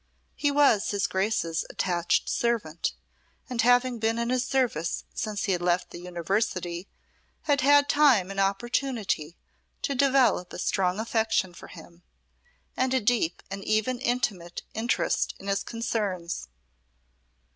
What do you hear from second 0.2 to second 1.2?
He was his